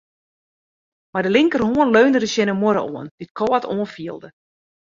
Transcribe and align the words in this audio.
Mei 1.13 1.23
de 1.27 1.31
lofterhân 1.31 1.93
leunde 1.95 2.17
er 2.21 2.27
tsjin 2.31 2.49
de 2.51 2.55
muorre 2.61 2.83
oan, 2.93 3.07
dy't 3.17 3.35
kâld 3.37 3.63
oanfielde. 3.71 4.27